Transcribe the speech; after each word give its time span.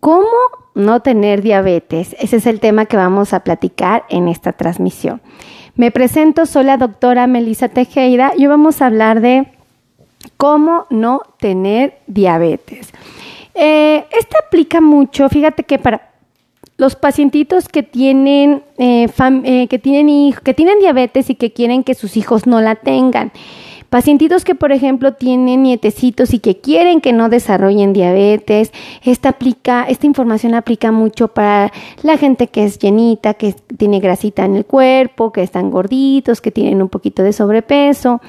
¿Cómo 0.00 0.26
no 0.74 1.00
tener 1.00 1.42
diabetes? 1.42 2.14
Ese 2.20 2.36
es 2.36 2.46
el 2.46 2.60
tema 2.60 2.86
que 2.86 2.96
vamos 2.96 3.32
a 3.32 3.40
platicar 3.40 4.04
en 4.08 4.28
esta 4.28 4.52
transmisión. 4.52 5.20
Me 5.74 5.90
presento, 5.90 6.46
soy 6.46 6.64
la 6.64 6.76
doctora 6.76 7.26
Melissa 7.26 7.68
Tejeda 7.68 8.32
y 8.36 8.42
hoy 8.42 8.48
vamos 8.48 8.80
a 8.80 8.86
hablar 8.86 9.20
de 9.20 9.48
cómo 10.36 10.86
no 10.90 11.22
tener 11.38 11.98
diabetes. 12.06 12.92
Eh, 13.54 14.06
este 14.10 14.36
aplica 14.44 14.80
mucho, 14.80 15.28
fíjate 15.28 15.64
que 15.64 15.78
para 15.78 16.12
los 16.76 16.94
pacientitos 16.94 17.68
que 17.68 17.82
tienen, 17.82 18.62
eh, 18.78 19.08
eh, 19.44 19.66
que, 19.68 19.78
tienen 19.80 20.32
que 20.32 20.54
tienen 20.54 20.78
diabetes 20.78 21.28
y 21.28 21.34
que 21.34 21.52
quieren 21.52 21.82
que 21.82 21.94
sus 21.94 22.16
hijos 22.16 22.46
no 22.46 22.60
la 22.60 22.76
tengan. 22.76 23.32
Pacientitos 23.90 24.44
que, 24.44 24.54
por 24.54 24.70
ejemplo, 24.70 25.14
tienen 25.14 25.62
nietecitos 25.62 26.34
y 26.34 26.40
que 26.40 26.58
quieren 26.58 27.00
que 27.00 27.14
no 27.14 27.30
desarrollen 27.30 27.94
diabetes, 27.94 28.70
esta, 29.02 29.34
información 30.02 30.54
aplica 30.54 30.92
mucho 30.92 31.28
para 31.28 31.72
la 32.02 32.18
gente 32.18 32.48
que 32.48 32.64
es 32.64 32.78
llenita, 32.78 33.32
que 33.32 33.54
tiene 33.78 34.00
grasita 34.00 34.44
en 34.44 34.56
el 34.56 34.66
cuerpo, 34.66 35.32
que 35.32 35.42
están 35.42 35.70
gorditos, 35.70 36.42
que 36.42 36.50
tienen 36.50 36.82
un 36.82 36.90
poquito 36.90 37.22
de 37.22 37.32
sobrepeso. 37.32 38.20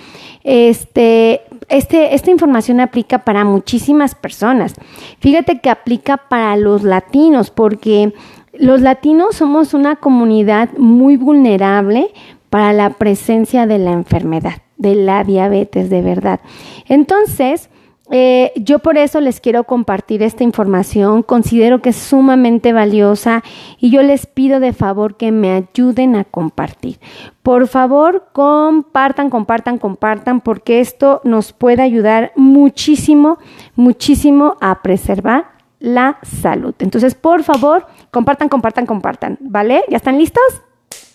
Este, 0.45 1.41
este, 1.67 2.15
esta 2.15 2.31
información 2.31 2.79
aplica 2.79 3.25
para 3.25 3.43
muchísimas 3.43 4.15
personas. 4.15 4.75
Fíjate 5.19 5.59
que 5.59 5.69
aplica 5.69 6.15
para 6.15 6.55
los 6.55 6.83
latinos, 6.83 7.51
porque 7.51 8.13
los 8.53 8.79
latinos 8.79 9.35
somos 9.35 9.73
una 9.73 9.97
comunidad 9.97 10.69
muy 10.77 11.17
vulnerable 11.17 12.07
para 12.49 12.71
la 12.71 12.91
presencia 12.91 13.67
de 13.67 13.77
la 13.77 13.91
enfermedad 13.91 14.61
de 14.79 14.95
la 14.95 15.23
diabetes 15.23 15.91
de 15.91 16.01
verdad. 16.01 16.39
Entonces, 16.87 17.69
eh, 18.11 18.51
yo 18.55 18.79
por 18.79 18.97
eso 18.97 19.21
les 19.21 19.39
quiero 19.39 19.65
compartir 19.65 20.23
esta 20.23 20.43
información, 20.43 21.21
considero 21.21 21.79
que 21.81 21.89
es 21.89 21.95
sumamente 21.95 22.73
valiosa 22.73 23.43
y 23.77 23.91
yo 23.91 24.01
les 24.01 24.25
pido 24.25 24.59
de 24.59 24.73
favor 24.73 25.15
que 25.15 25.31
me 25.31 25.51
ayuden 25.51 26.15
a 26.15 26.23
compartir. 26.23 26.99
Por 27.43 27.67
favor, 27.67 28.29
compartan, 28.33 29.29
compartan, 29.29 29.77
compartan, 29.77 30.41
porque 30.41 30.79
esto 30.79 31.21
nos 31.23 31.53
puede 31.53 31.83
ayudar 31.83 32.31
muchísimo, 32.35 33.37
muchísimo 33.75 34.55
a 34.59 34.81
preservar 34.81 35.51
la 35.79 36.17
salud. 36.23 36.73
Entonces, 36.79 37.13
por 37.13 37.43
favor, 37.43 37.85
compartan, 38.09 38.49
compartan, 38.49 38.87
compartan, 38.87 39.37
¿vale? 39.39 39.83
¿Ya 39.87 39.97
están 39.97 40.17
listos? 40.17 40.43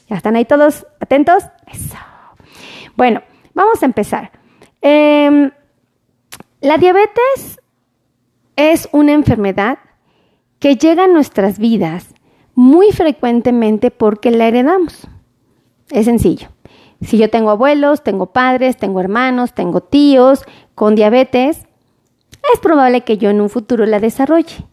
¿Ya 0.08 0.16
están 0.16 0.36
ahí 0.36 0.44
todos 0.44 0.86
atentos? 1.00 1.42
Eso. 1.66 1.96
Bueno, 2.96 3.22
Vamos 3.54 3.82
a 3.82 3.86
empezar. 3.86 4.32
Em, 4.80 5.50
la 6.60 6.76
diabetes 6.78 7.60
es 8.56 8.88
una 8.92 9.12
enfermedad 9.12 9.78
que 10.58 10.76
llega 10.76 11.04
a 11.04 11.08
nuestras 11.08 11.58
vidas 11.58 12.14
muy 12.54 12.92
frecuentemente 12.92 13.90
porque 13.90 14.30
la 14.30 14.48
heredamos. 14.48 15.06
Es 15.90 16.06
sencillo. 16.06 16.48
Si 17.00 17.18
yo 17.18 17.28
tengo 17.28 17.50
abuelos, 17.50 18.02
tengo 18.02 18.26
padres, 18.26 18.76
tengo 18.76 19.00
hermanos, 19.00 19.54
tengo 19.54 19.80
tíos 19.80 20.44
con 20.74 20.94
diabetes, 20.94 21.64
es 22.52 22.60
probable 22.60 23.02
que 23.02 23.18
yo 23.18 23.30
en 23.30 23.40
un 23.40 23.50
futuro 23.50 23.86
la 23.86 24.00
desarrolle. 24.00 24.64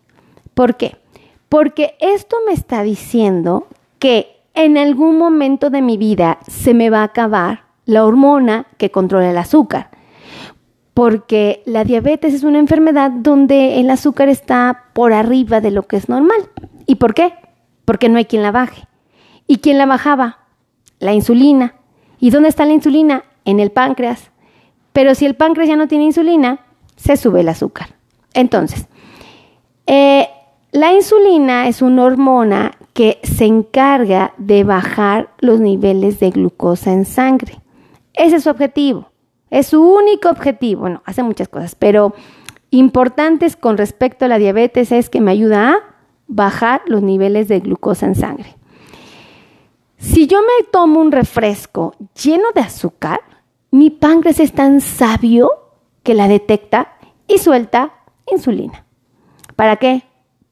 ¿Por 0.54 0.76
qué? 0.76 0.98
Porque 1.50 1.96
esto 2.00 2.38
me 2.46 2.54
está 2.54 2.84
diciendo 2.84 3.68
que 4.00 4.42
en 4.54 4.78
algún 4.78 5.18
momento 5.18 5.70
de 5.70 5.82
mi 5.82 5.98
vida 5.98 6.40
se 6.48 6.74
me 6.74 6.90
va 6.90 7.02
a 7.02 7.06
acabar 7.06 7.71
la 7.86 8.06
hormona 8.06 8.68
que 8.78 8.92
controla 8.92 9.30
el 9.30 9.38
azúcar. 9.38 9.90
Porque 10.94 11.64
la 11.66 11.84
diabetes 11.84 12.34
es 12.34 12.44
una 12.44 12.60
enfermedad 12.60 13.12
donde 13.12 13.80
el 13.80 13.90
azúcar 13.90 14.30
está 14.30 14.86
por 14.94 15.14
arriba 15.14 15.62
de 15.62 15.72
lo 15.72 15.84
que 15.84 15.98
es 15.98 16.10
normal. 16.10 16.50
¿Y 16.86 16.96
por 16.96 17.14
qué? 17.14 17.34
Porque 17.86 18.10
no 18.10 18.18
hay 18.18 18.26
quien 18.26 18.44
la 18.44 18.52
baje. 18.52 18.88
¿Y 19.48 19.58
quién 19.58 19.78
la 19.78 19.86
bajaba? 19.86 20.40
La 21.00 21.14
insulina. 21.14 21.76
¿Y 22.20 22.30
dónde 22.30 22.50
está 22.50 22.66
la 22.66 22.74
insulina? 22.74 23.24
En 23.46 23.60
el 23.60 23.72
páncreas. 23.72 24.32
Pero 24.94 25.16
si 25.16 25.26
el 25.26 25.36
páncreas 25.36 25.70
ya 25.70 25.76
no 25.76 25.88
tiene 25.88 26.06
insulina, 26.06 26.60
se 26.96 27.18
sube 27.18 27.42
el 27.42 27.50
azúcar. 27.50 27.96
Entonces, 28.34 28.88
eh, 29.88 30.28
la 30.72 30.94
insulina 30.94 31.68
es 31.68 31.82
una 31.82 32.04
hormona 32.04 32.72
que 32.94 33.20
se 33.24 33.46
encarga 33.46 34.34
de 34.38 34.64
bajar 34.64 35.30
los 35.40 35.60
niveles 35.60 36.20
de 36.20 36.30
glucosa 36.30 36.92
en 36.92 37.06
sangre. 37.06 37.61
Ese 38.22 38.36
es 38.36 38.44
su 38.44 38.52
objetivo. 38.52 39.10
Es 39.50 39.68
su 39.68 39.82
único 39.82 40.30
objetivo. 40.30 40.82
Bueno, 40.82 41.02
hace 41.06 41.24
muchas 41.24 41.48
cosas, 41.48 41.74
pero 41.74 42.14
importantes 42.70 43.56
con 43.56 43.80
respecto 43.80 44.26
a 44.26 44.28
la 44.28 44.38
diabetes 44.38 44.92
es 44.92 45.10
que 45.10 45.20
me 45.20 45.32
ayuda 45.32 45.72
a 45.72 45.80
bajar 46.28 46.84
los 46.86 47.02
niveles 47.02 47.48
de 47.48 47.62
glucosa 47.62 48.06
en 48.06 48.14
sangre. 48.14 48.56
Si 49.98 50.28
yo 50.28 50.40
me 50.42 50.68
tomo 50.72 51.02
un 51.02 51.12
refresco 51.12 51.96
lleno 52.24 52.52
de 52.54 52.62
azúcar, 52.62 53.22
mi 53.72 53.90
páncreas 53.90 54.40
es 54.40 54.54
tan 54.54 54.82
sabio 54.82 55.50
que 56.04 56.14
la 56.14 56.28
detecta 56.28 56.94
y 57.28 57.40
suelta 57.40 57.92
insulina. 58.32 58.86
¿Para 59.56 59.78
qué? 59.78 60.04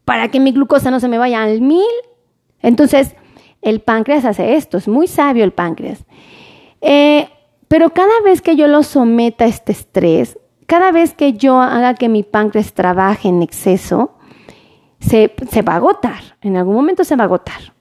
Para 0.06 0.30
que 0.30 0.40
mi 0.40 0.54
glucosa 0.54 0.90
no 0.90 1.00
se 1.00 1.08
me 1.08 1.20
vaya 1.20 1.44
al 1.44 1.62
mil. 1.62 1.86
Entonces, 2.64 3.16
el 3.62 3.80
páncreas 3.80 4.26
hace 4.26 4.56
esto, 4.56 4.80
es 4.80 4.88
muy 4.88 5.06
sabio 5.06 5.44
el 5.44 5.54
páncreas. 5.54 6.04
Eh, 6.82 7.30
pero 7.70 7.92
cada 7.92 8.20
vez 8.26 8.42
que 8.42 8.58
yo 8.58 8.68
lo 8.68 8.84
someta 8.84 9.46
a 9.46 9.48
este 9.48 9.72
estrés, 9.72 10.38
cada 10.66 10.92
vez 10.92 11.14
que 11.14 11.34
yo 11.34 11.62
haga 11.62 11.94
que 11.94 12.10
mi 12.10 12.24
páncreas 12.24 12.74
trabaje 12.74 13.30
en 13.30 13.42
exceso, 13.42 14.18
se, 15.00 15.34
se 15.50 15.62
va 15.62 15.74
a 15.74 15.78
agotar. 15.78 16.38
En 16.42 16.58
algún 16.58 16.74
momento 16.74 17.04
se 17.04 17.16
va 17.16 17.24
a 17.24 17.28
agotar. 17.28 17.74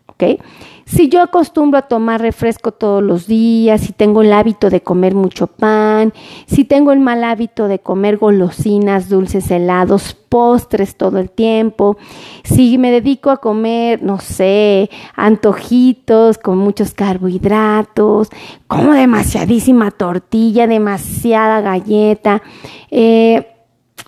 Si 0.84 1.10
yo 1.10 1.20
acostumbro 1.20 1.78
a 1.78 1.82
tomar 1.82 2.22
refresco 2.22 2.72
todos 2.72 3.02
los 3.02 3.26
días, 3.26 3.82
si 3.82 3.92
tengo 3.92 4.22
el 4.22 4.32
hábito 4.32 4.70
de 4.70 4.80
comer 4.80 5.14
mucho 5.14 5.46
pan, 5.46 6.14
si 6.46 6.64
tengo 6.64 6.92
el 6.92 6.98
mal 6.98 7.24
hábito 7.24 7.68
de 7.68 7.78
comer 7.78 8.16
golosinas, 8.16 9.10
dulces, 9.10 9.50
helados, 9.50 10.14
postres 10.14 10.96
todo 10.96 11.18
el 11.18 11.28
tiempo, 11.28 11.98
si 12.42 12.78
me 12.78 12.90
dedico 12.90 13.30
a 13.30 13.36
comer, 13.36 14.02
no 14.02 14.18
sé, 14.18 14.88
antojitos 15.14 16.38
con 16.38 16.56
muchos 16.56 16.94
carbohidratos, 16.94 18.30
como 18.66 18.92
demasiadísima 18.92 19.90
tortilla, 19.90 20.66
demasiada 20.66 21.60
galleta, 21.60 22.42
eh, 22.90 23.46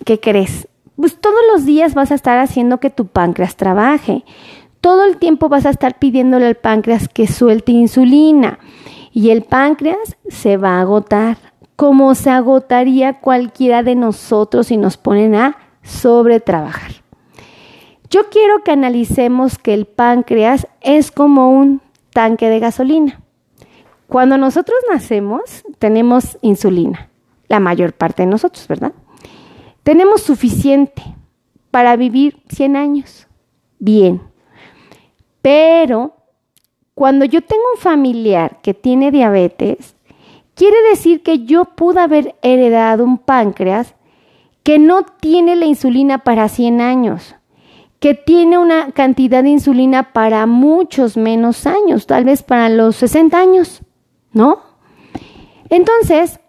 ¿qué 0.06 0.18
crees? 0.18 0.66
Pues 0.96 1.18
todos 1.18 1.40
los 1.52 1.64
días 1.64 1.94
vas 1.94 2.10
a 2.10 2.14
estar 2.14 2.38
haciendo 2.38 2.78
que 2.78 2.90
tu 2.90 3.06
páncreas 3.06 3.56
trabaje 3.56 4.24
todo 4.80 5.04
el 5.04 5.18
tiempo 5.18 5.48
vas 5.48 5.66
a 5.66 5.70
estar 5.70 5.98
pidiéndole 5.98 6.46
al 6.46 6.56
páncreas 6.56 7.08
que 7.08 7.26
suelte 7.26 7.72
insulina 7.72 8.58
y 9.12 9.30
el 9.30 9.42
páncreas 9.42 10.16
se 10.28 10.56
va 10.56 10.78
a 10.78 10.80
agotar, 10.80 11.36
como 11.76 12.14
se 12.14 12.30
agotaría 12.30 13.20
cualquiera 13.20 13.82
de 13.82 13.94
nosotros 13.94 14.68
si 14.68 14.76
nos 14.76 14.96
ponen 14.96 15.34
a 15.34 15.56
sobretrabajar. 15.82 16.92
Yo 18.10 18.28
quiero 18.30 18.64
que 18.64 18.72
analicemos 18.72 19.58
que 19.58 19.72
el 19.74 19.86
páncreas 19.86 20.66
es 20.80 21.10
como 21.12 21.52
un 21.52 21.80
tanque 22.12 22.48
de 22.48 22.58
gasolina. 22.58 23.20
Cuando 24.08 24.36
nosotros 24.36 24.78
nacemos, 24.90 25.62
tenemos 25.78 26.36
insulina, 26.42 27.08
la 27.48 27.60
mayor 27.60 27.92
parte 27.92 28.24
de 28.24 28.26
nosotros, 28.26 28.66
¿verdad? 28.66 28.92
Tenemos 29.84 30.22
suficiente 30.22 31.02
para 31.70 31.94
vivir 31.96 32.42
100 32.48 32.76
años. 32.76 33.28
Bien, 33.78 34.20
pero 35.42 36.16
cuando 36.94 37.24
yo 37.24 37.42
tengo 37.42 37.62
un 37.74 37.80
familiar 37.80 38.60
que 38.62 38.74
tiene 38.74 39.10
diabetes, 39.10 39.96
quiere 40.54 40.76
decir 40.90 41.22
que 41.22 41.44
yo 41.44 41.64
pude 41.64 42.00
haber 42.00 42.34
heredado 42.42 43.04
un 43.04 43.18
páncreas 43.18 43.94
que 44.62 44.78
no 44.78 45.04
tiene 45.04 45.56
la 45.56 45.64
insulina 45.64 46.18
para 46.18 46.48
100 46.48 46.80
años, 46.80 47.34
que 47.98 48.14
tiene 48.14 48.58
una 48.58 48.92
cantidad 48.92 49.42
de 49.42 49.50
insulina 49.50 50.12
para 50.12 50.46
muchos 50.46 51.16
menos 51.16 51.66
años, 51.66 52.06
tal 52.06 52.24
vez 52.24 52.42
para 52.42 52.68
los 52.68 52.96
60 52.96 53.38
años, 53.38 53.80
¿no? 54.32 54.60
Entonces, 55.70 56.40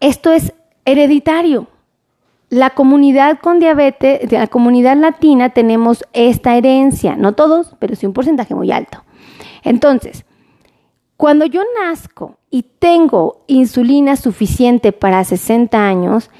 esto 0.00 0.32
es 0.32 0.54
hereditario 0.84 1.66
la 2.50 2.70
comunidad 2.70 3.38
con 3.40 3.60
diabetes, 3.60 4.30
la 4.30 4.48
comunidad 4.48 4.96
latina 4.96 5.50
tenemos 5.50 6.04
esta 6.12 6.56
herencia, 6.56 7.14
no 7.16 7.32
todos, 7.32 7.76
pero 7.78 7.94
sí 7.94 8.06
un 8.06 8.12
porcentaje 8.12 8.56
muy 8.56 8.72
alto. 8.72 9.04
Entonces, 9.62 10.24
cuando 11.16 11.46
yo 11.46 11.62
nazco 11.80 12.38
y 12.50 12.64
tengo 12.64 13.44
insulina 13.46 14.16
suficiente 14.16 14.90
para 14.90 15.22
60 15.22 15.86
años, 15.86 16.30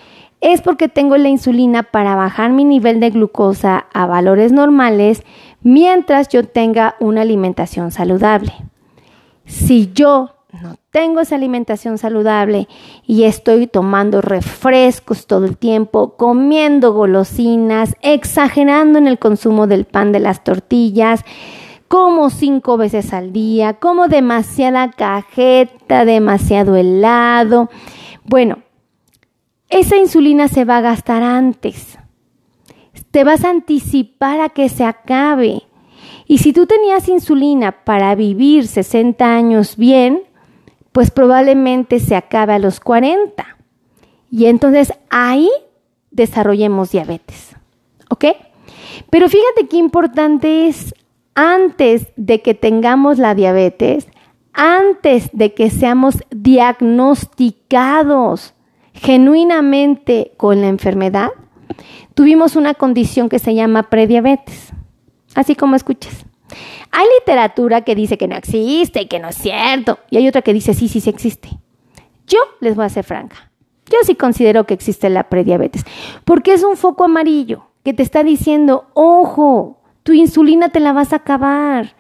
es 0.40 0.62
porque 0.62 0.88
tengo 0.88 1.16
la 1.16 1.28
insulina 1.28 1.84
para 1.84 2.16
bajar 2.16 2.50
mi 2.50 2.64
nivel 2.64 2.98
de 2.98 3.10
glucosa 3.10 3.86
a 3.92 4.06
valores 4.06 4.52
normales 4.52 5.22
mientras 5.62 6.28
yo 6.28 6.44
tenga 6.44 6.96
una 6.98 7.20
alimentación 7.20 7.92
saludable. 7.92 8.52
Si 9.44 9.92
yo 9.92 10.39
no 10.62 10.76
tengo 10.90 11.20
esa 11.20 11.36
alimentación 11.36 11.98
saludable 11.98 12.68
y 13.06 13.24
estoy 13.24 13.66
tomando 13.66 14.20
refrescos 14.20 15.26
todo 15.26 15.44
el 15.44 15.56
tiempo, 15.56 16.16
comiendo 16.16 16.92
golosinas, 16.92 17.96
exagerando 18.02 18.98
en 18.98 19.06
el 19.06 19.18
consumo 19.18 19.66
del 19.66 19.84
pan 19.84 20.12
de 20.12 20.20
las 20.20 20.42
tortillas, 20.42 21.24
como 21.86 22.30
cinco 22.30 22.76
veces 22.76 23.12
al 23.12 23.32
día, 23.32 23.74
como 23.74 24.08
demasiada 24.08 24.90
cajeta, 24.90 26.04
demasiado 26.04 26.76
helado. 26.76 27.70
Bueno, 28.24 28.58
esa 29.68 29.96
insulina 29.96 30.48
se 30.48 30.64
va 30.64 30.78
a 30.78 30.82
gastar 30.82 31.22
antes. 31.22 31.98
Te 33.10 33.24
vas 33.24 33.44
a 33.44 33.50
anticipar 33.50 34.40
a 34.40 34.48
que 34.50 34.68
se 34.68 34.84
acabe. 34.84 35.62
Y 36.26 36.38
si 36.38 36.52
tú 36.52 36.66
tenías 36.66 37.08
insulina 37.08 37.84
para 37.84 38.14
vivir 38.14 38.68
60 38.68 39.24
años 39.34 39.76
bien, 39.76 40.29
pues 40.92 41.10
probablemente 41.10 42.00
se 42.00 42.16
acabe 42.16 42.54
a 42.54 42.58
los 42.58 42.80
40. 42.80 43.58
Y 44.30 44.46
entonces 44.46 44.94
ahí 45.10 45.50
desarrollemos 46.10 46.90
diabetes. 46.90 47.54
¿Ok? 48.08 48.24
Pero 49.10 49.28
fíjate 49.28 49.68
qué 49.68 49.76
importante 49.76 50.66
es 50.66 50.94
antes 51.34 52.08
de 52.16 52.40
que 52.42 52.54
tengamos 52.54 53.18
la 53.18 53.34
diabetes, 53.34 54.08
antes 54.52 55.30
de 55.32 55.54
que 55.54 55.70
seamos 55.70 56.16
diagnosticados 56.30 58.54
genuinamente 58.92 60.32
con 60.36 60.60
la 60.60 60.66
enfermedad, 60.68 61.30
tuvimos 62.14 62.56
una 62.56 62.74
condición 62.74 63.28
que 63.28 63.38
se 63.38 63.54
llama 63.54 63.84
prediabetes, 63.84 64.72
así 65.34 65.54
como 65.54 65.76
escuchas. 65.76 66.26
Hay 66.90 67.06
literatura 67.18 67.82
que 67.82 67.94
dice 67.94 68.18
que 68.18 68.28
no 68.28 68.36
existe 68.36 69.02
y 69.02 69.06
que 69.06 69.18
no 69.18 69.28
es 69.28 69.36
cierto, 69.36 69.98
y 70.10 70.16
hay 70.16 70.28
otra 70.28 70.42
que 70.42 70.52
dice 70.52 70.74
sí, 70.74 70.88
sí, 70.88 71.00
sí 71.00 71.10
existe. 71.10 71.50
Yo 72.26 72.38
les 72.60 72.76
voy 72.76 72.84
a 72.84 72.90
ser 72.90 73.04
franca. 73.04 73.50
Yo 73.86 73.98
sí 74.04 74.14
considero 74.14 74.64
que 74.64 74.74
existe 74.74 75.10
la 75.10 75.28
prediabetes, 75.28 75.84
porque 76.24 76.52
es 76.52 76.62
un 76.62 76.76
foco 76.76 77.04
amarillo 77.04 77.66
que 77.82 77.92
te 77.92 78.02
está 78.02 78.22
diciendo, 78.22 78.86
ojo, 78.94 79.80
tu 80.02 80.12
insulina 80.12 80.68
te 80.68 80.80
la 80.80 80.92
vas 80.92 81.12
a 81.12 81.16
acabar. 81.16 81.94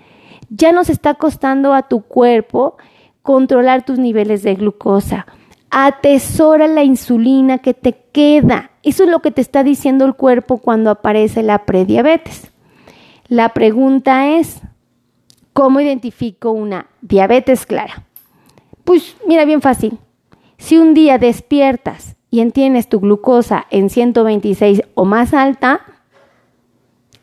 Ya 0.48 0.72
nos 0.72 0.88
está 0.88 1.14
costando 1.14 1.74
a 1.74 1.82
tu 1.88 2.02
cuerpo 2.02 2.76
controlar 3.22 3.84
tus 3.84 3.98
niveles 3.98 4.42
de 4.42 4.54
glucosa. 4.54 5.26
Atesora 5.70 6.66
la 6.66 6.82
insulina 6.82 7.58
que 7.58 7.74
te 7.74 7.96
queda. 8.12 8.70
Eso 8.82 9.04
es 9.04 9.10
lo 9.10 9.20
que 9.20 9.30
te 9.30 9.40
está 9.40 9.62
diciendo 9.62 10.04
el 10.04 10.14
cuerpo 10.14 10.58
cuando 10.58 10.90
aparece 10.90 11.42
la 11.42 11.64
prediabetes. 11.64 12.50
La 13.30 13.50
pregunta 13.50 14.26
es, 14.26 14.60
¿cómo 15.52 15.78
identifico 15.78 16.50
una 16.50 16.88
diabetes 17.00 17.64
clara? 17.64 18.02
Pues 18.82 19.16
mira, 19.24 19.44
bien 19.44 19.62
fácil. 19.62 19.98
Si 20.58 20.78
un 20.78 20.94
día 20.94 21.16
despiertas 21.16 22.16
y 22.28 22.40
entiendes 22.40 22.88
tu 22.88 22.98
glucosa 22.98 23.68
en 23.70 23.88
126 23.88 24.82
o 24.94 25.04
más 25.04 25.32
alta, 25.32 25.80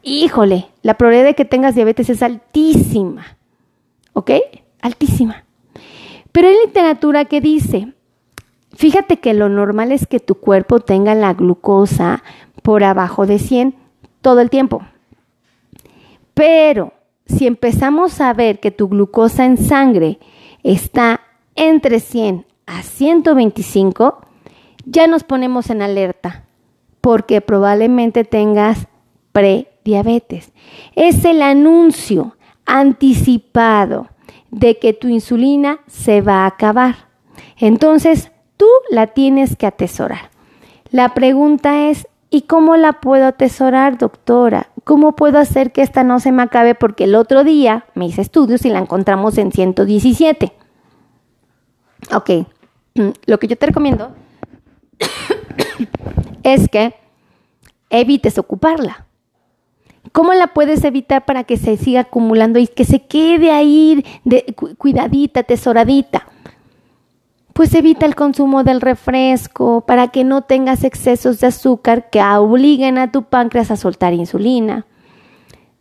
híjole, 0.01 0.67
la 0.81 0.93
probabilidad 0.93 1.27
de 1.27 1.35
que 1.35 1.43
tengas 1.43 1.75
diabetes 1.75 2.09
es 2.09 2.23
altísima. 2.23 3.37
¿Ok? 4.13 4.31
Altísima. 4.79 5.43
Pero 6.31 6.47
hay 6.47 6.55
literatura 6.65 7.25
que 7.25 7.41
dice, 7.41 7.91
fíjate 8.73 9.19
que 9.19 9.33
lo 9.33 9.49
normal 9.49 9.91
es 9.91 10.07
que 10.07 10.21
tu 10.21 10.35
cuerpo 10.35 10.79
tenga 10.79 11.15
la 11.15 11.33
glucosa 11.33 12.23
por 12.63 12.85
abajo 12.85 13.25
de 13.25 13.39
100 13.39 13.75
todo 14.21 14.39
el 14.39 14.49
tiempo. 14.49 14.83
Pero 16.37 16.93
si 17.25 17.47
empezamos 17.47 18.21
a 18.21 18.31
ver 18.31 18.59
que 18.59 18.69
tu 18.69 18.87
glucosa 18.89 19.43
en 19.43 19.57
sangre 19.57 20.19
está 20.61 21.21
entre 21.55 21.99
100 21.99 22.45
a 22.67 22.83
125, 22.83 24.19
ya 24.85 25.07
nos 25.07 25.23
ponemos 25.23 25.71
en 25.71 25.81
alerta 25.81 26.45
porque 27.01 27.41
probablemente 27.41 28.23
tengas 28.23 28.87
pre 29.31 29.67
diabetes. 29.83 30.51
Es 30.93 31.25
el 31.25 31.41
anuncio 31.41 32.37
anticipado 32.67 34.07
de 34.51 34.77
que 34.77 34.93
tu 34.93 35.07
insulina 35.07 35.79
se 35.87 36.21
va 36.21 36.43
a 36.43 36.47
acabar. 36.47 37.07
Entonces, 37.57 38.31
tú 38.57 38.67
la 38.91 39.07
tienes 39.07 39.55
que 39.55 39.65
atesorar. 39.65 40.29
La 40.91 41.15
pregunta 41.15 41.89
es, 41.89 42.07
¿y 42.29 42.43
cómo 42.43 42.77
la 42.77 43.01
puedo 43.01 43.25
atesorar, 43.25 43.97
doctora? 43.97 44.69
¿Cómo 44.87 45.17
puedo 45.17 45.37
hacer 45.37 45.73
que 45.73 45.81
esta 45.81 46.05
no 46.05 46.21
se 46.21 46.31
me 46.31 46.43
acabe? 46.43 46.73
Porque 46.73 47.03
el 47.03 47.15
otro 47.15 47.43
día 47.43 47.83
me 47.93 48.05
hice 48.05 48.21
estudios 48.21 48.63
y 48.65 48.69
la 48.69 48.79
encontramos 48.79 49.37
en 49.37 49.51
117. 49.51 50.53
Ok, 52.15 52.29
lo 53.25 53.37
que 53.37 53.47
yo 53.49 53.57
te 53.57 53.65
recomiendo 53.65 54.15
es 56.43 56.69
que 56.69 56.95
evites 57.89 58.37
ocuparla. 58.37 59.07
¿Cómo 60.13 60.31
la 60.33 60.53
puedes 60.53 60.81
evitar 60.85 61.25
para 61.25 61.43
que 61.43 61.57
se 61.57 61.75
siga 61.75 61.99
acumulando 61.99 62.57
y 62.57 62.67
que 62.67 62.85
se 62.85 63.05
quede 63.07 63.51
ahí 63.51 64.05
de, 64.23 64.55
cuidadita, 64.77 65.43
tesoradita? 65.43 66.27
Pues 67.57 67.73
evita 67.73 68.05
el 68.05 68.13
consumo 68.13 68.63
del 68.63 68.81
refresco 68.81 69.81
para 69.81 70.09
que 70.09 70.23
no 70.23 70.43
tengas 70.43 70.83
excesos 70.83 71.39
de 71.39 71.47
azúcar 71.47 72.11
que 72.11 72.21
obliguen 72.21 72.99
a 72.99 73.11
tu 73.11 73.23
páncreas 73.23 73.71
a 73.71 73.75
soltar 73.77 74.13
insulina. 74.13 74.85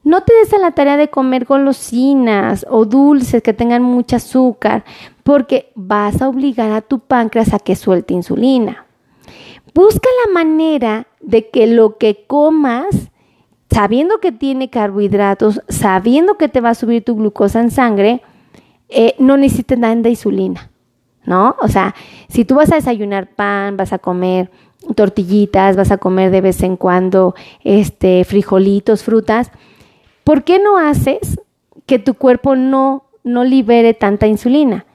No 0.02 0.23
te 0.23 0.32
des 0.32 0.55
a 0.55 0.58
la 0.58 0.70
tarea 0.70 0.96
de 0.96 1.11
comer 1.11 1.44
golosinas 1.44 2.64
o 2.70 2.87
dulces 2.87 3.43
que 3.43 3.52
tengan 3.52 3.82
mucho 3.82 4.17
azúcar, 4.17 4.87
porque 5.23 5.70
vas 5.75 6.23
a 6.23 6.31
obligar 6.31 6.70
a 6.73 6.81
tu 6.81 6.99
páncreas 7.00 7.52
a 7.52 7.58
que 7.58 7.76
suelte 7.76 8.14
insulina. 8.14 8.87
Busca 9.75 10.08
la 10.25 10.32
manera 10.32 11.08
de 11.20 11.50
que 11.50 11.67
lo 11.67 11.99
que 11.99 12.25
comas 12.26 13.11
sabiendo 13.70 14.19
que 14.20 14.32
tiene 14.32 14.70
carbohidratos, 14.70 15.61
sabiendo 15.69 16.38
que 16.38 16.49
te 16.49 16.62
va 16.62 16.70
a 16.70 16.75
subir 16.75 17.05
tu 17.05 17.17
glucosa 17.17 17.61
en 17.61 17.70
sangre, 17.70 18.23
eh, 18.88 19.14
no 19.19 19.37
necesitas 19.37 19.78
nada 19.78 19.94
de 19.94 20.08
insulina, 20.08 20.70
¿no? 21.26 21.56
O 21.61 21.69
sea, 21.69 21.94
si 22.28 22.44
tú 22.44 22.55
vas 22.55 22.73
a 22.73 22.76
desayunar 22.76 23.28
pan, 23.28 23.76
vas 23.76 23.93
a 23.93 23.99
comer 23.99 24.50
tortillitas, 24.94 25.76
vas 25.76 25.90
a 25.90 25.99
comer 25.99 26.31
de 26.31 26.40
vez 26.40 26.62
en 26.62 26.76
cuando 26.76 27.34
este, 27.64 28.25
frijolitos, 28.25 29.02
frutas, 29.02 29.50
¿por 30.25 30.44
qué 30.44 30.58
no 30.58 30.78
haces 30.78 31.40
que 31.87 31.99
tu 31.99 32.14
cuerpo 32.14 32.56
no, 32.56 33.05
no 33.25 33.44
libere 33.44 33.94
tanta 33.94 34.26
insulina? 34.26 34.87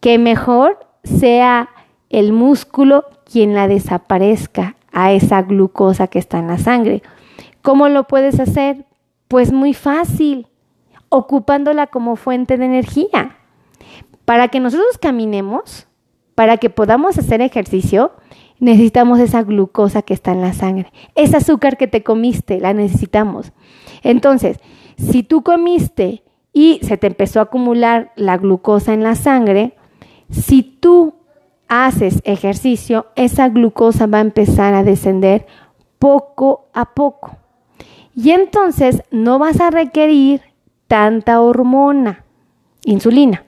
Que 0.00 0.18
mejor 0.18 0.78
sea 1.04 1.70
el 2.08 2.32
músculo 2.32 3.04
quien 3.24 3.54
la 3.54 3.68
desaparezca 3.68 4.76
a 4.92 5.12
esa 5.12 5.42
glucosa 5.42 6.06
que 6.06 6.18
está 6.18 6.38
en 6.38 6.48
la 6.48 6.58
sangre. 6.58 7.02
¿Cómo 7.62 7.88
lo 7.88 8.04
puedes 8.04 8.38
hacer? 8.38 8.84
Pues 9.28 9.52
muy 9.52 9.72
fácil, 9.72 10.48
ocupándola 11.08 11.86
como 11.86 12.16
fuente 12.16 12.58
de 12.58 12.66
energía. 12.66 13.38
Para 14.32 14.48
que 14.48 14.60
nosotros 14.60 14.96
caminemos, 14.96 15.86
para 16.34 16.56
que 16.56 16.70
podamos 16.70 17.18
hacer 17.18 17.42
ejercicio, 17.42 18.12
necesitamos 18.60 19.20
esa 19.20 19.42
glucosa 19.42 20.00
que 20.00 20.14
está 20.14 20.32
en 20.32 20.40
la 20.40 20.54
sangre. 20.54 20.90
Ese 21.14 21.36
azúcar 21.36 21.76
que 21.76 21.86
te 21.86 22.02
comiste, 22.02 22.58
la 22.58 22.72
necesitamos. 22.72 23.52
Entonces, 24.02 24.58
si 24.96 25.22
tú 25.22 25.42
comiste 25.42 26.22
y 26.50 26.80
se 26.80 26.96
te 26.96 27.08
empezó 27.08 27.40
a 27.40 27.42
acumular 27.42 28.12
la 28.16 28.38
glucosa 28.38 28.94
en 28.94 29.02
la 29.02 29.16
sangre, 29.16 29.74
si 30.30 30.62
tú 30.62 31.12
haces 31.68 32.22
ejercicio, 32.24 33.08
esa 33.16 33.50
glucosa 33.50 34.06
va 34.06 34.16
a 34.16 34.22
empezar 34.22 34.72
a 34.72 34.82
descender 34.82 35.46
poco 35.98 36.70
a 36.72 36.94
poco. 36.94 37.36
Y 38.16 38.30
entonces 38.30 39.02
no 39.10 39.38
vas 39.38 39.60
a 39.60 39.68
requerir 39.68 40.40
tanta 40.86 41.42
hormona, 41.42 42.24
insulina. 42.86 43.44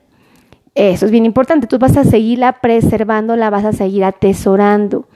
Eso 0.74 1.06
es 1.06 1.12
bien 1.12 1.24
importante. 1.24 1.66
Tú 1.66 1.78
vas 1.78 1.96
a 1.96 2.04
seguirla 2.04 2.60
preservando, 2.60 3.36
la 3.36 3.50
vas 3.50 3.64
a 3.64 3.72
seguir 3.72 4.04
atesorando. 4.04 5.06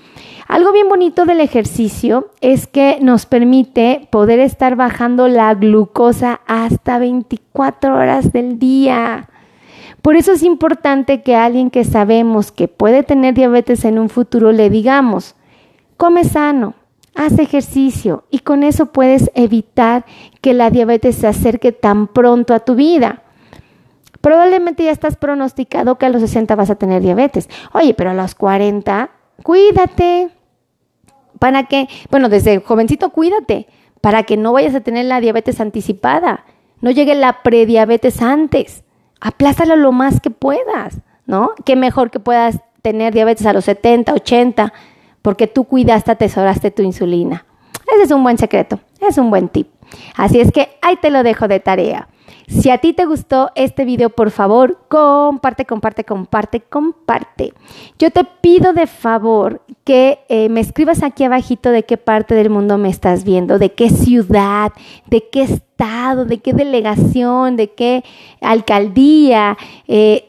Algo 0.46 0.72
bien 0.72 0.88
bonito 0.88 1.24
del 1.26 1.40
ejercicio 1.40 2.30
es 2.40 2.66
que 2.66 2.98
nos 3.02 3.26
permite 3.26 4.08
poder 4.10 4.38
estar 4.38 4.76
bajando 4.76 5.28
la 5.28 5.52
glucosa 5.54 6.40
hasta 6.46 6.98
24 6.98 7.94
horas 7.94 8.32
del 8.32 8.58
día. 8.58 9.28
Por 10.00 10.16
eso 10.16 10.32
es 10.32 10.42
importante 10.42 11.22
que 11.22 11.34
a 11.34 11.44
alguien 11.44 11.70
que 11.70 11.84
sabemos 11.84 12.52
que 12.52 12.68
puede 12.68 13.02
tener 13.02 13.34
diabetes 13.34 13.84
en 13.84 13.98
un 13.98 14.08
futuro 14.08 14.52
le 14.52 14.70
digamos, 14.70 15.34
come 15.96 16.24
sano, 16.24 16.74
haz 17.14 17.38
ejercicio 17.38 18.24
y 18.30 18.38
con 18.38 18.62
eso 18.62 18.86
puedes 18.86 19.30
evitar 19.34 20.06
que 20.40 20.54
la 20.54 20.70
diabetes 20.70 21.16
se 21.16 21.26
acerque 21.26 21.72
tan 21.72 22.06
pronto 22.06 22.54
a 22.54 22.60
tu 22.60 22.76
vida. 22.76 23.24
Probablemente 24.20 24.84
ya 24.84 24.90
estás 24.90 25.16
pronosticado 25.16 25.96
que 25.96 26.06
a 26.06 26.08
los 26.08 26.20
60 26.22 26.54
vas 26.56 26.70
a 26.70 26.74
tener 26.76 27.02
diabetes. 27.02 27.48
Oye, 27.72 27.94
pero 27.94 28.10
a 28.10 28.14
los 28.14 28.34
40, 28.34 29.10
cuídate. 29.42 30.30
¿Para 31.38 31.64
que, 31.64 31.88
Bueno, 32.10 32.28
desde 32.28 32.60
jovencito 32.60 33.10
cuídate, 33.10 33.68
para 34.00 34.24
que 34.24 34.36
no 34.36 34.52
vayas 34.52 34.74
a 34.74 34.80
tener 34.80 35.04
la 35.04 35.20
diabetes 35.20 35.60
anticipada. 35.60 36.44
No 36.80 36.90
llegue 36.90 37.14
la 37.14 37.42
prediabetes 37.42 38.22
antes. 38.22 38.84
Aplázalo 39.20 39.76
lo 39.76 39.92
más 39.92 40.20
que 40.20 40.30
puedas. 40.30 40.98
¿no? 41.28 41.52
Qué 41.64 41.76
mejor 41.76 42.10
que 42.10 42.18
puedas 42.18 42.58
tener 42.82 43.12
diabetes 43.14 43.46
a 43.46 43.52
los 43.52 43.66
70, 43.66 44.14
80, 44.14 44.72
porque 45.22 45.46
tú 45.46 45.64
cuidaste, 45.64 46.10
atesoraste 46.10 46.72
tu 46.72 46.82
insulina. 46.82 47.44
Ese 47.94 48.04
es 48.04 48.10
un 48.10 48.22
buen 48.24 48.38
secreto, 48.38 48.80
es 49.00 49.18
un 49.18 49.30
buen 49.30 49.48
tip. 49.48 49.68
Así 50.16 50.40
es 50.40 50.50
que 50.50 50.70
ahí 50.82 50.96
te 50.96 51.10
lo 51.10 51.22
dejo 51.22 51.46
de 51.46 51.60
tarea. 51.60 52.08
Si 52.46 52.70
a 52.70 52.78
ti 52.78 52.92
te 52.92 53.04
gustó 53.04 53.50
este 53.54 53.84
video, 53.84 54.10
por 54.10 54.30
favor, 54.30 54.78
comparte, 54.88 55.64
comparte, 55.64 56.04
comparte, 56.04 56.60
comparte. 56.60 57.52
Yo 57.98 58.10
te 58.10 58.24
pido 58.24 58.72
de 58.72 58.86
favor 58.86 59.62
que 59.84 60.20
eh, 60.28 60.48
me 60.48 60.60
escribas 60.60 61.02
aquí 61.02 61.24
abajito 61.24 61.70
de 61.70 61.84
qué 61.84 61.96
parte 61.96 62.34
del 62.34 62.50
mundo 62.50 62.78
me 62.78 62.88
estás 62.88 63.24
viendo, 63.24 63.58
de 63.58 63.72
qué 63.72 63.90
ciudad, 63.90 64.72
de 65.06 65.28
qué 65.30 65.42
estado, 65.42 66.24
de 66.24 66.38
qué 66.38 66.52
delegación, 66.52 67.56
de 67.56 67.72
qué 67.72 68.04
alcaldía, 68.40 69.56
eh, 69.86 70.26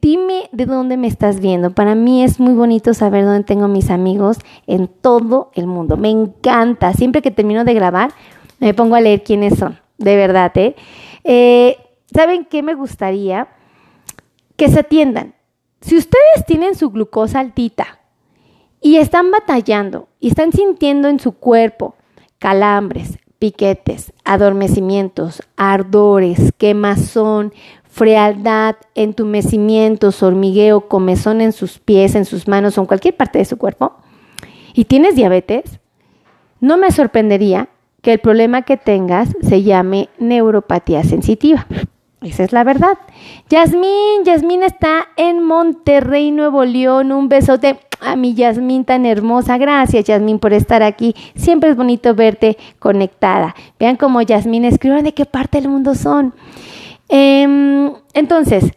dime 0.00 0.48
de 0.52 0.66
dónde 0.66 0.96
me 0.96 1.06
estás 1.06 1.40
viendo. 1.40 1.70
Para 1.70 1.94
mí 1.94 2.22
es 2.24 2.40
muy 2.40 2.54
bonito 2.54 2.94
saber 2.94 3.24
dónde 3.24 3.44
tengo 3.44 3.68
mis 3.68 3.90
amigos 3.90 4.38
en 4.66 4.88
todo 4.88 5.50
el 5.54 5.66
mundo. 5.66 5.96
Me 5.96 6.10
encanta. 6.10 6.92
Siempre 6.92 7.22
que 7.22 7.30
termino 7.30 7.64
de 7.64 7.74
grabar, 7.74 8.12
me 8.58 8.74
pongo 8.74 8.94
a 8.96 9.00
leer 9.00 9.22
quiénes 9.22 9.58
son. 9.58 9.78
De 9.98 10.16
verdad, 10.16 10.52
¿eh? 10.56 10.74
Eh, 11.24 11.76
¿Saben 12.12 12.44
qué 12.44 12.62
me 12.62 12.74
gustaría? 12.74 13.48
Que 14.56 14.68
se 14.68 14.80
atiendan. 14.80 15.34
Si 15.80 15.96
ustedes 15.96 16.46
tienen 16.46 16.74
su 16.74 16.90
glucosa 16.90 17.40
altita 17.40 18.00
y 18.80 18.96
están 18.96 19.30
batallando 19.30 20.08
y 20.20 20.28
están 20.28 20.52
sintiendo 20.52 21.08
en 21.08 21.18
su 21.18 21.32
cuerpo 21.32 21.96
calambres, 22.38 23.18
piquetes, 23.38 24.12
adormecimientos, 24.24 25.42
ardores, 25.56 26.52
quemazón, 26.58 27.52
frialdad, 27.84 28.76
entumecimientos, 28.94 30.22
hormigueo, 30.22 30.88
comezón 30.88 31.40
en 31.40 31.52
sus 31.52 31.78
pies, 31.78 32.14
en 32.14 32.24
sus 32.24 32.48
manos 32.48 32.78
o 32.78 32.80
en 32.80 32.86
cualquier 32.86 33.16
parte 33.16 33.38
de 33.38 33.44
su 33.44 33.58
cuerpo, 33.58 33.96
y 34.74 34.84
tienes 34.84 35.14
diabetes, 35.14 35.80
no 36.60 36.76
me 36.76 36.90
sorprendería 36.90 37.68
que 38.02 38.12
el 38.12 38.18
problema 38.18 38.62
que 38.62 38.76
tengas 38.76 39.30
se 39.40 39.62
llame 39.62 40.08
neuropatía 40.18 41.04
sensitiva. 41.04 41.66
Esa 42.20 42.44
es 42.44 42.52
la 42.52 42.62
verdad. 42.62 42.98
Yasmín, 43.48 44.24
Yasmín 44.24 44.62
está 44.62 45.08
en 45.16 45.42
Monterrey, 45.42 46.30
Nuevo 46.30 46.64
León. 46.64 47.10
Un 47.10 47.28
besote 47.28 47.80
a 48.00 48.14
mi 48.16 48.34
Yasmín 48.34 48.84
tan 48.84 49.06
hermosa. 49.06 49.58
Gracias, 49.58 50.04
Yasmín, 50.04 50.38
por 50.38 50.52
estar 50.52 50.82
aquí. 50.82 51.14
Siempre 51.34 51.70
es 51.70 51.76
bonito 51.76 52.14
verte 52.14 52.58
conectada. 52.78 53.54
Vean 53.78 53.96
cómo 53.96 54.22
Yasmín 54.22 54.64
escribe 54.64 55.02
de 55.02 55.14
qué 55.14 55.24
parte 55.24 55.60
del 55.60 55.68
mundo 55.70 55.94
son. 55.94 56.34
Em, 57.08 57.92
entonces, 58.14 58.72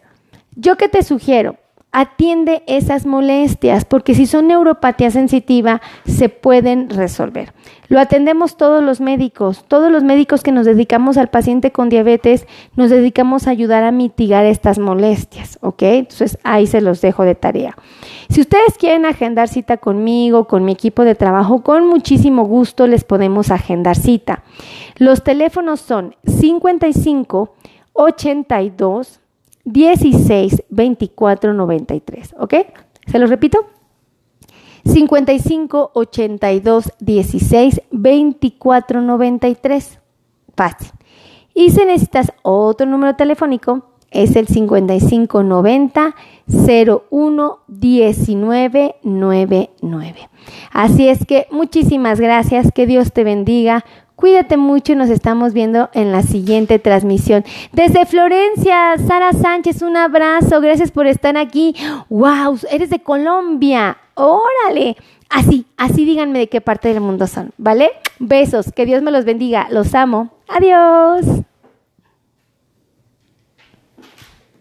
yo 0.56 0.76
que 0.76 0.88
te 0.88 1.02
sugiero, 1.02 1.56
atiende 1.98 2.62
esas 2.66 3.06
molestias, 3.06 3.86
porque 3.86 4.14
si 4.14 4.26
son 4.26 4.48
neuropatía 4.48 5.10
sensitiva, 5.10 5.80
se 6.04 6.28
pueden 6.28 6.90
resolver. 6.90 7.54
Lo 7.88 7.98
atendemos 7.98 8.58
todos 8.58 8.84
los 8.84 9.00
médicos, 9.00 9.64
todos 9.66 9.90
los 9.90 10.04
médicos 10.04 10.42
que 10.42 10.52
nos 10.52 10.66
dedicamos 10.66 11.16
al 11.16 11.30
paciente 11.30 11.72
con 11.72 11.88
diabetes, 11.88 12.46
nos 12.74 12.90
dedicamos 12.90 13.46
a 13.46 13.50
ayudar 13.52 13.82
a 13.82 13.92
mitigar 13.92 14.44
estas 14.44 14.78
molestias, 14.78 15.58
¿ok? 15.62 15.82
Entonces 15.84 16.36
ahí 16.44 16.66
se 16.66 16.82
los 16.82 17.00
dejo 17.00 17.22
de 17.22 17.34
tarea. 17.34 17.78
Si 18.28 18.42
ustedes 18.42 18.76
quieren 18.78 19.06
agendar 19.06 19.48
cita 19.48 19.78
conmigo, 19.78 20.46
con 20.46 20.66
mi 20.66 20.72
equipo 20.72 21.02
de 21.02 21.14
trabajo, 21.14 21.62
con 21.62 21.86
muchísimo 21.86 22.44
gusto 22.44 22.86
les 22.86 23.04
podemos 23.04 23.50
agendar 23.50 23.96
cita. 23.96 24.42
Los 24.98 25.24
teléfonos 25.24 25.80
son 25.80 26.14
55 26.26 27.54
82 27.94 29.20
16 29.66 30.64
24 30.70 31.52
93. 31.52 32.34
¿Ok? 32.38 32.54
Se 33.06 33.18
lo 33.18 33.26
repito. 33.26 33.66
55 34.84 35.90
82 35.94 36.92
16 37.00 37.82
24 37.90 39.02
93. 39.02 40.00
Fácil. 40.56 40.88
Y 41.52 41.70
si 41.70 41.84
necesitas 41.84 42.32
otro 42.42 42.86
número 42.86 43.16
telefónico, 43.16 43.82
es 44.10 44.36
el 44.36 44.46
55 44.46 45.42
90 45.42 46.14
01 47.10 47.58
19 47.66 48.96
99. 49.02 50.30
Así 50.72 51.08
es 51.08 51.26
que 51.26 51.48
muchísimas 51.50 52.20
gracias, 52.20 52.70
que 52.72 52.86
Dios 52.86 53.12
te 53.12 53.24
bendiga. 53.24 53.84
Cuídate 54.16 54.56
mucho 54.56 54.92
y 54.92 54.96
nos 54.96 55.10
estamos 55.10 55.52
viendo 55.52 55.90
en 55.92 56.10
la 56.10 56.22
siguiente 56.22 56.78
transmisión. 56.78 57.44
Desde 57.72 58.06
Florencia, 58.06 58.96
Sara 59.06 59.34
Sánchez, 59.34 59.82
un 59.82 59.98
abrazo. 59.98 60.62
Gracias 60.62 60.90
por 60.90 61.06
estar 61.06 61.36
aquí. 61.36 61.76
¡Wow! 62.08 62.58
Eres 62.70 62.88
de 62.88 63.00
Colombia. 63.00 63.98
Órale. 64.14 64.96
Así, 65.28 65.66
así 65.76 66.06
díganme 66.06 66.38
de 66.38 66.48
qué 66.48 66.62
parte 66.62 66.88
del 66.88 67.02
mundo 67.02 67.26
son, 67.26 67.52
¿vale? 67.58 67.90
Besos. 68.18 68.72
Que 68.72 68.86
Dios 68.86 69.02
me 69.02 69.10
los 69.10 69.26
bendiga. 69.26 69.68
Los 69.70 69.94
amo. 69.94 70.30
Adiós. 70.48 71.26